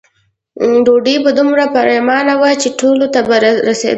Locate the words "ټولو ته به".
2.79-3.35